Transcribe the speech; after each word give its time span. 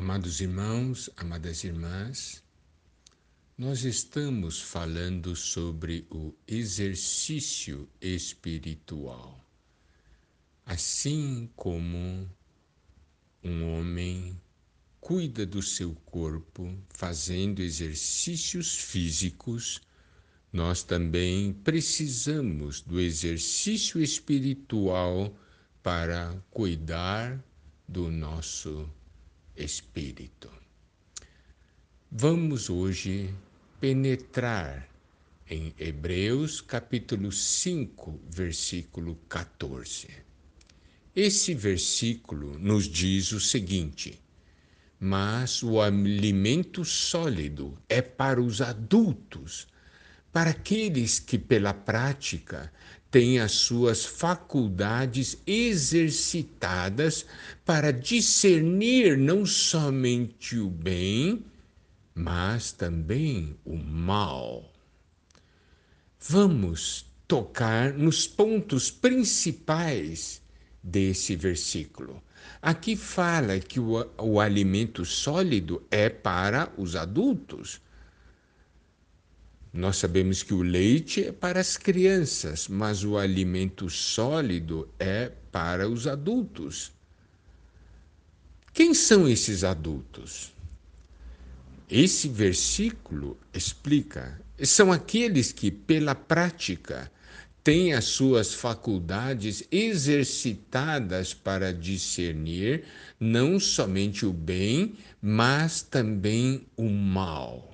Amados 0.00 0.40
irmãos, 0.40 1.10
amadas 1.14 1.62
irmãs, 1.62 2.42
nós 3.58 3.84
estamos 3.84 4.58
falando 4.58 5.36
sobre 5.36 6.06
o 6.10 6.34
exercício 6.48 7.86
espiritual. 8.00 9.44
Assim 10.64 11.50
como 11.54 12.26
um 13.44 13.74
homem 13.74 14.40
cuida 15.02 15.44
do 15.44 15.60
seu 15.60 15.94
corpo 16.06 16.74
fazendo 16.88 17.60
exercícios 17.60 18.78
físicos, 18.78 19.82
nós 20.50 20.82
também 20.82 21.52
precisamos 21.52 22.80
do 22.80 22.98
exercício 22.98 24.02
espiritual 24.02 25.36
para 25.82 26.42
cuidar 26.50 27.38
do 27.86 28.10
nosso 28.10 28.90
espírito. 29.62 30.50
Vamos 32.10 32.70
hoje 32.70 33.34
penetrar 33.80 34.88
em 35.48 35.74
Hebreus 35.78 36.60
capítulo 36.60 37.30
5, 37.30 38.20
versículo 38.28 39.16
14. 39.28 40.08
Esse 41.14 41.54
versículo 41.54 42.58
nos 42.58 42.84
diz 42.88 43.32
o 43.32 43.40
seguinte: 43.40 44.20
Mas 44.98 45.62
o 45.62 45.80
alimento 45.80 46.84
sólido 46.84 47.78
é 47.88 48.00
para 48.00 48.40
os 48.40 48.60
adultos, 48.60 49.66
para 50.32 50.50
aqueles 50.50 51.18
que 51.18 51.38
pela 51.38 51.74
prática 51.74 52.72
tem 53.10 53.40
as 53.40 53.52
suas 53.52 54.04
faculdades 54.04 55.36
exercitadas 55.46 57.26
para 57.64 57.92
discernir 57.92 59.18
não 59.18 59.44
somente 59.44 60.56
o 60.58 60.70
bem, 60.70 61.44
mas 62.14 62.70
também 62.70 63.56
o 63.64 63.76
mal. 63.76 64.72
Vamos 66.28 67.06
tocar 67.26 67.92
nos 67.94 68.26
pontos 68.26 68.90
principais 68.90 70.40
desse 70.82 71.34
versículo. 71.34 72.22
Aqui 72.62 72.94
fala 72.94 73.58
que 73.58 73.80
o, 73.80 74.06
o 74.18 74.40
alimento 74.40 75.04
sólido 75.04 75.82
é 75.90 76.08
para 76.08 76.72
os 76.76 76.94
adultos 76.94 77.80
nós 79.72 79.96
sabemos 79.96 80.42
que 80.42 80.52
o 80.52 80.62
leite 80.62 81.24
é 81.24 81.32
para 81.32 81.60
as 81.60 81.76
crianças, 81.76 82.66
mas 82.66 83.04
o 83.04 83.16
alimento 83.16 83.88
sólido 83.88 84.88
é 84.98 85.30
para 85.52 85.88
os 85.88 86.08
adultos. 86.08 86.92
Quem 88.72 88.94
são 88.94 89.28
esses 89.28 89.62
adultos? 89.62 90.52
Esse 91.88 92.28
versículo 92.28 93.38
explica: 93.54 94.40
são 94.62 94.92
aqueles 94.92 95.52
que, 95.52 95.70
pela 95.70 96.14
prática, 96.14 97.10
têm 97.62 97.92
as 97.92 98.06
suas 98.06 98.54
faculdades 98.54 99.64
exercitadas 99.70 101.32
para 101.32 101.72
discernir 101.72 102.84
não 103.18 103.60
somente 103.60 104.26
o 104.26 104.32
bem, 104.32 104.96
mas 105.20 105.82
também 105.82 106.66
o 106.76 106.88
mal. 106.88 107.70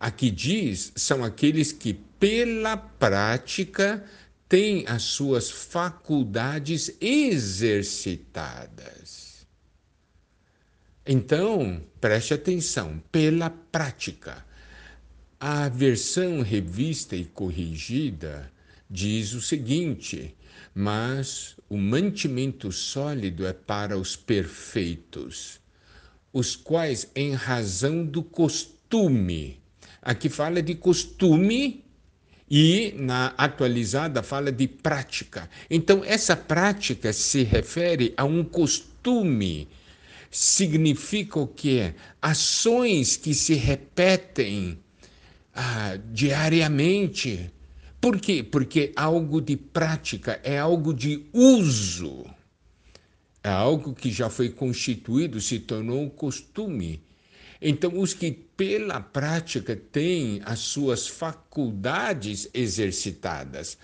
Aqui 0.00 0.30
diz, 0.30 0.92
são 0.96 1.22
aqueles 1.22 1.72
que, 1.72 1.92
pela 1.92 2.74
prática, 2.74 4.02
têm 4.48 4.86
as 4.88 5.02
suas 5.02 5.50
faculdades 5.50 6.96
exercitadas. 6.98 9.46
Então, 11.06 11.84
preste 12.00 12.32
atenção, 12.32 13.02
pela 13.12 13.50
prática. 13.50 14.42
A 15.38 15.68
versão 15.68 16.40
revista 16.40 17.14
e 17.14 17.26
corrigida 17.26 18.50
diz 18.88 19.34
o 19.34 19.42
seguinte: 19.42 20.34
mas 20.74 21.56
o 21.68 21.76
mantimento 21.76 22.72
sólido 22.72 23.46
é 23.46 23.52
para 23.52 23.98
os 23.98 24.16
perfeitos, 24.16 25.60
os 26.32 26.56
quais, 26.56 27.10
em 27.14 27.34
razão 27.34 28.02
do 28.04 28.22
costume, 28.22 29.59
Aqui 30.02 30.28
fala 30.28 30.62
de 30.62 30.74
costume 30.74 31.84
e 32.50 32.94
na 32.96 33.28
atualizada 33.38 34.22
fala 34.22 34.50
de 34.50 34.66
prática. 34.66 35.48
Então, 35.70 36.02
essa 36.04 36.36
prática 36.36 37.12
se 37.12 37.44
refere 37.44 38.12
a 38.16 38.24
um 38.24 38.42
costume. 38.42 39.68
Significa 40.30 41.38
o 41.38 41.46
quê? 41.46 41.94
Ações 42.20 43.16
que 43.16 43.34
se 43.34 43.54
repetem 43.54 44.78
ah, 45.54 45.98
diariamente. 46.12 47.50
Por 48.00 48.18
quê? 48.18 48.42
Porque 48.42 48.92
algo 48.96 49.40
de 49.40 49.56
prática 49.56 50.40
é 50.42 50.58
algo 50.58 50.94
de 50.94 51.26
uso. 51.32 52.24
É 53.42 53.50
algo 53.50 53.94
que 53.94 54.10
já 54.10 54.28
foi 54.28 54.50
constituído, 54.50 55.40
se 55.40 55.58
tornou 55.58 56.02
um 56.02 56.08
costume. 56.08 57.02
Então, 57.60 57.98
os 57.98 58.14
que 58.14 58.30
pela 58.30 59.00
prática 59.00 59.76
têm 59.76 60.40
as 60.44 60.60
suas 60.60 61.06
faculdades 61.06 62.48
exercitadas. 62.54 63.76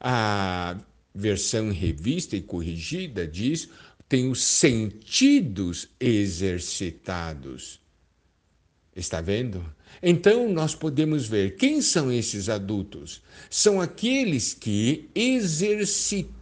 A 0.00 0.76
versão 1.14 1.70
revista 1.72 2.36
e 2.36 2.40
corrigida 2.40 3.26
diz 3.26 3.68
tem 4.08 4.28
os 4.28 4.42
sentidos 4.42 5.88
exercitados. 6.00 7.80
Está 8.94 9.20
vendo? 9.20 9.64
Então 10.02 10.52
nós 10.52 10.74
podemos 10.74 11.28
ver 11.28 11.54
quem 11.56 11.80
são 11.80 12.10
esses 12.10 12.48
adultos? 12.48 13.22
São 13.48 13.80
aqueles 13.80 14.52
que 14.52 15.08
exercitaram 15.14 16.34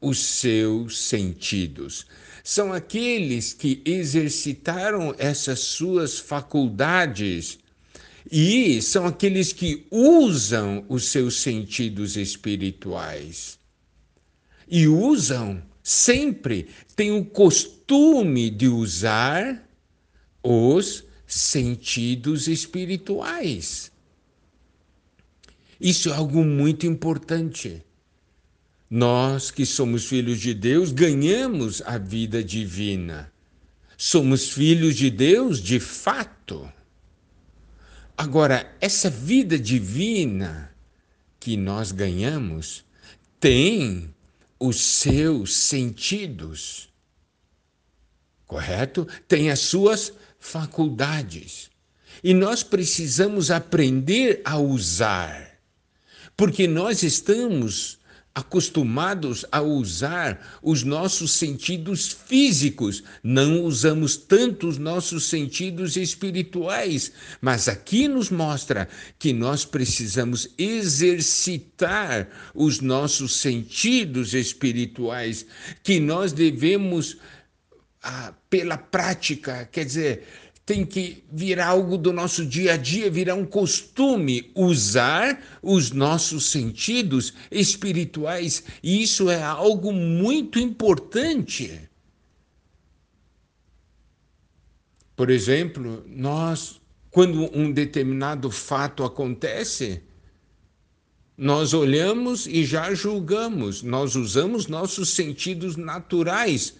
os 0.00 0.18
seus 0.18 0.98
sentidos. 0.98 2.06
São 2.48 2.72
aqueles 2.72 3.52
que 3.52 3.82
exercitaram 3.84 5.12
essas 5.18 5.58
suas 5.58 6.20
faculdades 6.20 7.58
e 8.30 8.80
são 8.80 9.04
aqueles 9.04 9.52
que 9.52 9.84
usam 9.90 10.86
os 10.88 11.06
seus 11.06 11.40
sentidos 11.40 12.16
espirituais. 12.16 13.58
E 14.68 14.86
usam 14.86 15.60
sempre, 15.82 16.68
têm 16.94 17.10
o 17.10 17.24
costume 17.24 18.48
de 18.48 18.68
usar 18.68 19.68
os 20.40 21.02
sentidos 21.26 22.46
espirituais. 22.46 23.90
Isso 25.80 26.10
é 26.10 26.12
algo 26.12 26.44
muito 26.44 26.86
importante. 26.86 27.82
Nós 28.88 29.50
que 29.50 29.66
somos 29.66 30.06
filhos 30.06 30.40
de 30.40 30.54
Deus 30.54 30.92
ganhamos 30.92 31.82
a 31.84 31.98
vida 31.98 32.42
divina. 32.42 33.32
Somos 33.96 34.50
filhos 34.50 34.94
de 34.96 35.10
Deus 35.10 35.60
de 35.60 35.80
fato. 35.80 36.70
Agora, 38.16 38.74
essa 38.80 39.10
vida 39.10 39.58
divina 39.58 40.72
que 41.40 41.56
nós 41.56 41.92
ganhamos 41.92 42.84
tem 43.40 44.14
os 44.58 44.80
seus 44.80 45.54
sentidos, 45.54 46.88
correto? 48.46 49.06
Tem 49.28 49.50
as 49.50 49.60
suas 49.60 50.12
faculdades. 50.38 51.70
E 52.22 52.32
nós 52.32 52.62
precisamos 52.62 53.50
aprender 53.50 54.40
a 54.44 54.58
usar, 54.58 55.60
porque 56.36 56.66
nós 56.66 57.02
estamos 57.02 57.98
acostumados 58.36 59.46
a 59.50 59.62
usar 59.62 60.58
os 60.62 60.82
nossos 60.82 61.32
sentidos 61.32 62.08
físicos, 62.26 63.02
não 63.22 63.62
usamos 63.62 64.14
tanto 64.14 64.68
os 64.68 64.76
nossos 64.76 65.24
sentidos 65.24 65.96
espirituais. 65.96 67.12
Mas 67.40 67.66
aqui 67.66 68.06
nos 68.06 68.28
mostra 68.28 68.90
que 69.18 69.32
nós 69.32 69.64
precisamos 69.64 70.50
exercitar 70.58 72.28
os 72.54 72.82
nossos 72.82 73.36
sentidos 73.36 74.34
espirituais, 74.34 75.46
que 75.82 75.98
nós 75.98 76.30
devemos, 76.30 77.16
ah, 78.02 78.34
pela 78.50 78.76
prática, 78.76 79.66
quer 79.72 79.86
dizer, 79.86 80.24
tem 80.66 80.84
que 80.84 81.22
virar 81.32 81.68
algo 81.68 81.96
do 81.96 82.12
nosso 82.12 82.44
dia 82.44 82.74
a 82.74 82.76
dia, 82.76 83.08
virar 83.08 83.36
um 83.36 83.46
costume, 83.46 84.50
usar 84.52 85.40
os 85.62 85.92
nossos 85.92 86.46
sentidos 86.46 87.32
espirituais. 87.52 88.64
E 88.82 89.00
isso 89.00 89.30
é 89.30 89.40
algo 89.40 89.92
muito 89.92 90.58
importante. 90.58 91.88
Por 95.14 95.30
exemplo, 95.30 96.04
nós, 96.08 96.80
quando 97.12 97.48
um 97.56 97.70
determinado 97.70 98.50
fato 98.50 99.04
acontece, 99.04 100.02
nós 101.38 101.74
olhamos 101.74 102.44
e 102.48 102.64
já 102.64 102.92
julgamos, 102.92 103.82
nós 103.82 104.16
usamos 104.16 104.66
nossos 104.66 105.10
sentidos 105.10 105.76
naturais 105.76 106.74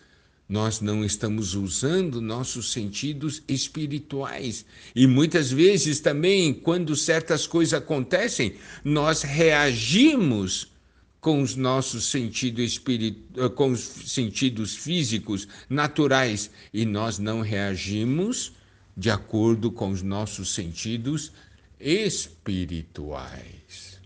nós 0.49 0.81
não 0.81 1.05
estamos 1.05 1.55
usando 1.55 2.21
nossos 2.21 2.71
sentidos 2.71 3.43
espirituais. 3.49 4.65
E 4.95 5.07
muitas 5.07 5.51
vezes 5.51 5.99
também, 5.99 6.55
quando 6.55 6.95
certas 6.95 7.47
coisas 7.47 7.75
acontecem, 7.75 8.55
nós 8.85 9.23
reagimos 9.23 10.73
com 11.21 11.43
os 11.43 11.57
nossos 11.57 12.05
sentidos 12.05 12.65
espiritu... 12.65 13.21
Eh, 13.37 13.49
com 13.49 13.73
os 13.73 13.81
sentidos 13.81 14.77
físicos 14.77 15.49
naturais 15.69 16.51
e 16.73 16.87
nós 16.87 17.19
não 17.19 17.41
reagimos 17.41 18.53
de 18.97 19.11
acordo 19.11 19.73
com 19.73 19.91
os 19.91 20.03
nossos 20.03 20.55
sentidos 20.55 21.33
espirituais. 21.81 24.01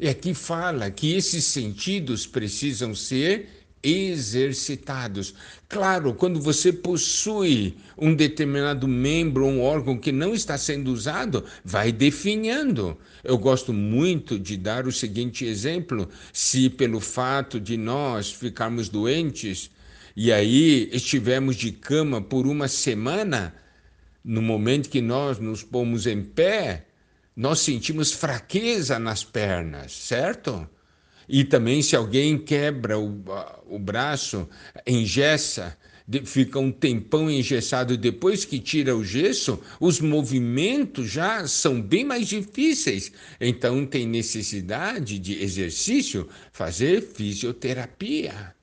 E 0.00 0.08
aqui 0.08 0.34
fala 0.34 0.90
que 0.90 1.14
esses 1.14 1.44
sentidos 1.44 2.26
precisam 2.26 2.94
ser 2.94 3.63
exercitados. 3.84 5.34
Claro, 5.68 6.14
quando 6.14 6.40
você 6.40 6.72
possui 6.72 7.76
um 7.98 8.14
determinado 8.14 8.88
membro, 8.88 9.44
um 9.44 9.60
órgão 9.60 9.98
que 9.98 10.10
não 10.10 10.34
está 10.34 10.56
sendo 10.56 10.90
usado, 10.90 11.44
vai 11.62 11.92
definhando. 11.92 12.96
Eu 13.22 13.36
gosto 13.36 13.72
muito 13.72 14.38
de 14.38 14.56
dar 14.56 14.86
o 14.86 14.92
seguinte 14.92 15.44
exemplo: 15.44 16.08
se 16.32 16.70
pelo 16.70 17.00
fato 17.00 17.60
de 17.60 17.76
nós 17.76 18.32
ficarmos 18.32 18.88
doentes 18.88 19.70
e 20.16 20.32
aí 20.32 20.88
estivermos 20.92 21.56
de 21.56 21.70
cama 21.72 22.22
por 22.22 22.46
uma 22.46 22.68
semana, 22.68 23.54
no 24.24 24.40
momento 24.40 24.88
que 24.88 25.02
nós 25.02 25.38
nos 25.38 25.62
pomos 25.62 26.06
em 26.06 26.22
pé, 26.22 26.86
nós 27.36 27.58
sentimos 27.60 28.12
fraqueza 28.12 28.98
nas 28.98 29.24
pernas, 29.24 29.92
certo? 29.92 30.68
E 31.28 31.44
também, 31.44 31.82
se 31.82 31.96
alguém 31.96 32.38
quebra 32.38 32.98
o, 32.98 33.22
o 33.68 33.78
braço, 33.78 34.48
engessa, 34.86 35.76
fica 36.24 36.58
um 36.58 36.70
tempão 36.70 37.30
engessado, 37.30 37.96
depois 37.96 38.44
que 38.44 38.58
tira 38.58 38.94
o 38.94 39.04
gesso, 39.04 39.58
os 39.80 40.00
movimentos 40.00 41.10
já 41.10 41.46
são 41.46 41.80
bem 41.80 42.04
mais 42.04 42.28
difíceis. 42.28 43.10
Então, 43.40 43.86
tem 43.86 44.06
necessidade 44.06 45.18
de 45.18 45.42
exercício, 45.42 46.28
fazer 46.52 47.00
fisioterapia. 47.00 48.53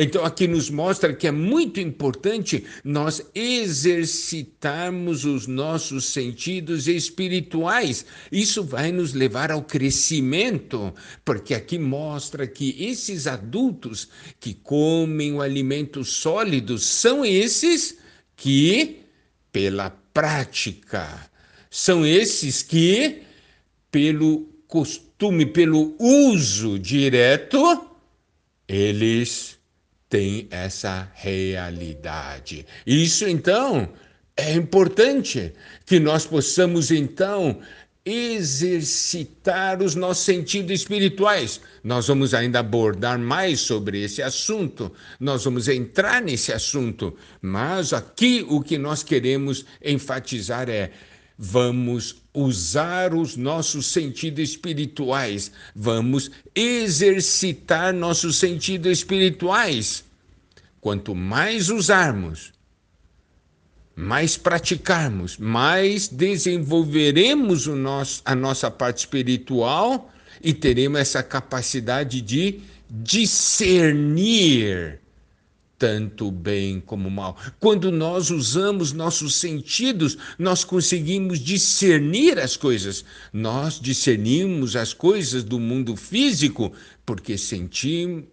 Então, 0.00 0.24
aqui 0.24 0.46
nos 0.46 0.70
mostra 0.70 1.12
que 1.12 1.26
é 1.26 1.32
muito 1.32 1.80
importante 1.80 2.64
nós 2.84 3.20
exercitarmos 3.34 5.24
os 5.24 5.48
nossos 5.48 6.04
sentidos 6.04 6.86
espirituais. 6.86 8.06
Isso 8.30 8.62
vai 8.62 8.92
nos 8.92 9.12
levar 9.12 9.50
ao 9.50 9.60
crescimento, 9.60 10.94
porque 11.24 11.52
aqui 11.52 11.80
mostra 11.80 12.46
que 12.46 12.76
esses 12.78 13.26
adultos 13.26 14.08
que 14.38 14.54
comem 14.54 15.34
o 15.34 15.42
alimento 15.42 16.04
sólido 16.04 16.78
são 16.78 17.24
esses 17.24 17.98
que, 18.36 19.00
pela 19.50 19.90
prática, 19.90 21.28
são 21.68 22.06
esses 22.06 22.62
que, 22.62 23.22
pelo 23.90 24.46
costume, 24.68 25.44
pelo 25.44 25.96
uso 25.98 26.78
direto, 26.78 27.84
eles 28.68 29.57
tem 30.08 30.48
essa 30.50 31.10
realidade. 31.14 32.64
Isso 32.86 33.28
então 33.28 33.88
é 34.36 34.54
importante 34.54 35.52
que 35.84 35.98
nós 35.98 36.24
possamos 36.26 36.90
então 36.90 37.60
exercitar 38.04 39.82
os 39.82 39.94
nossos 39.94 40.24
sentidos 40.24 40.80
espirituais. 40.80 41.60
Nós 41.84 42.08
vamos 42.08 42.32
ainda 42.32 42.60
abordar 42.60 43.18
mais 43.18 43.60
sobre 43.60 44.02
esse 44.02 44.22
assunto, 44.22 44.90
nós 45.20 45.44
vamos 45.44 45.68
entrar 45.68 46.22
nesse 46.22 46.52
assunto, 46.52 47.14
mas 47.42 47.92
aqui 47.92 48.46
o 48.48 48.62
que 48.62 48.78
nós 48.78 49.02
queremos 49.02 49.66
enfatizar 49.84 50.70
é 50.70 50.90
vamos 51.38 52.16
usar 52.34 53.14
os 53.14 53.36
nossos 53.36 53.86
sentidos 53.86 54.50
espirituais, 54.50 55.52
vamos 55.74 56.32
exercitar 56.52 57.94
nossos 57.94 58.36
sentidos 58.36 58.98
espirituais. 58.98 60.04
Quanto 60.80 61.14
mais 61.14 61.70
usarmos, 61.70 62.52
mais 63.94 64.36
praticarmos, 64.36 65.38
mais 65.38 66.08
desenvolveremos 66.08 67.68
o 67.68 67.76
nosso, 67.76 68.20
a 68.24 68.34
nossa 68.34 68.68
parte 68.70 68.98
espiritual 68.98 70.12
e 70.42 70.52
teremos 70.52 70.98
essa 70.98 71.22
capacidade 71.22 72.20
de 72.20 72.60
discernir 72.90 74.28
tanto 75.78 76.30
bem 76.30 76.80
como 76.80 77.08
mal. 77.08 77.36
Quando 77.60 77.92
nós 77.92 78.30
usamos 78.30 78.92
nossos 78.92 79.36
sentidos, 79.36 80.18
nós 80.38 80.64
conseguimos 80.64 81.38
discernir 81.38 82.38
as 82.38 82.56
coisas. 82.56 83.04
Nós 83.32 83.80
discernimos 83.80 84.74
as 84.74 84.92
coisas 84.92 85.44
do 85.44 85.60
mundo 85.60 85.94
físico 85.96 86.72
porque 87.06 87.38
sentimos, 87.38 88.24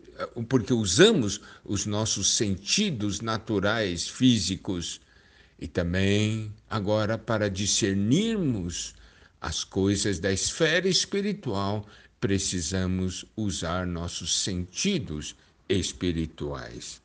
porque 0.49 0.73
usamos 0.73 1.39
os 1.63 1.85
nossos 1.85 2.31
sentidos 2.31 3.21
naturais 3.21 4.07
físicos 4.07 4.99
e 5.59 5.67
também 5.67 6.51
agora 6.69 7.17
para 7.17 7.49
discernirmos 7.49 8.95
as 9.39 9.63
coisas 9.63 10.19
da 10.19 10.31
esfera 10.33 10.87
espiritual, 10.87 11.85
precisamos 12.19 13.23
usar 13.37 13.85
nossos 13.85 14.35
sentidos 14.39 15.35
espirituais. 15.69 17.04